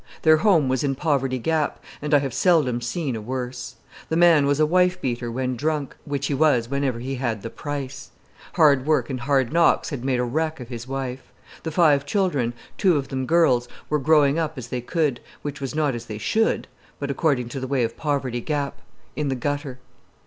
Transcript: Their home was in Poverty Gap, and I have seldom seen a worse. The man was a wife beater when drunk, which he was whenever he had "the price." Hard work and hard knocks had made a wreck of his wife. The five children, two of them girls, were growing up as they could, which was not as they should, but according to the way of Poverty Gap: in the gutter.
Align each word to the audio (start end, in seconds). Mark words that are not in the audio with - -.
Their 0.23 0.37
home 0.37 0.67
was 0.67 0.83
in 0.83 0.95
Poverty 0.95 1.37
Gap, 1.37 1.79
and 2.01 2.15
I 2.15 2.17
have 2.17 2.33
seldom 2.33 2.81
seen 2.81 3.15
a 3.15 3.21
worse. 3.21 3.75
The 4.09 4.17
man 4.17 4.47
was 4.47 4.59
a 4.59 4.65
wife 4.65 4.99
beater 4.99 5.31
when 5.31 5.55
drunk, 5.55 5.95
which 6.05 6.25
he 6.25 6.33
was 6.33 6.67
whenever 6.69 6.97
he 6.97 7.17
had 7.17 7.43
"the 7.43 7.51
price." 7.51 8.09
Hard 8.53 8.87
work 8.87 9.11
and 9.11 9.19
hard 9.19 9.53
knocks 9.53 9.91
had 9.91 10.03
made 10.03 10.19
a 10.19 10.23
wreck 10.23 10.59
of 10.59 10.69
his 10.69 10.87
wife. 10.87 11.31
The 11.61 11.69
five 11.69 12.03
children, 12.07 12.53
two 12.79 12.97
of 12.97 13.09
them 13.09 13.27
girls, 13.27 13.67
were 13.91 13.99
growing 13.99 14.39
up 14.39 14.57
as 14.57 14.69
they 14.69 14.81
could, 14.81 15.19
which 15.43 15.61
was 15.61 15.75
not 15.75 15.93
as 15.93 16.07
they 16.07 16.17
should, 16.17 16.67
but 16.97 17.11
according 17.11 17.49
to 17.49 17.59
the 17.59 17.67
way 17.67 17.83
of 17.83 17.95
Poverty 17.95 18.41
Gap: 18.41 18.81
in 19.15 19.27
the 19.29 19.35
gutter. 19.35 19.77